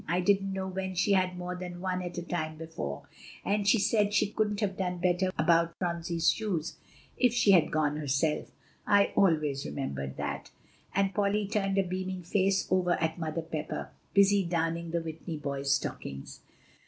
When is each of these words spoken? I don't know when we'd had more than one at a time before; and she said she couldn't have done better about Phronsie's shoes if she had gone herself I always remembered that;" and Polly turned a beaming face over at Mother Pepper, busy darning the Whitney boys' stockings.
I 0.07 0.19
don't 0.19 0.51
know 0.51 0.67
when 0.67 0.93
we'd 1.05 1.13
had 1.13 1.37
more 1.37 1.55
than 1.55 1.79
one 1.79 2.01
at 2.01 2.17
a 2.17 2.23
time 2.23 2.57
before; 2.57 3.07
and 3.45 3.67
she 3.67 3.77
said 3.77 4.15
she 4.15 4.31
couldn't 4.31 4.59
have 4.61 4.75
done 4.75 4.97
better 4.97 5.29
about 5.37 5.77
Phronsie's 5.77 6.31
shoes 6.31 6.77
if 7.17 7.35
she 7.35 7.51
had 7.51 7.69
gone 7.71 7.97
herself 7.97 8.47
I 8.87 9.11
always 9.15 9.63
remembered 9.63 10.17
that;" 10.17 10.49
and 10.95 11.13
Polly 11.13 11.47
turned 11.47 11.77
a 11.77 11.83
beaming 11.83 12.23
face 12.23 12.67
over 12.71 12.93
at 12.93 13.19
Mother 13.19 13.43
Pepper, 13.43 13.91
busy 14.15 14.43
darning 14.43 14.89
the 14.89 15.03
Whitney 15.03 15.37
boys' 15.37 15.71
stockings. 15.75 16.39